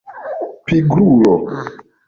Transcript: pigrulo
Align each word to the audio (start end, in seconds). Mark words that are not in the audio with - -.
pigrulo 0.65 1.33